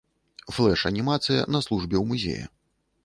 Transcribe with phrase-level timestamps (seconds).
[0.55, 2.45] Флэш-анімацыя на службе ў музея.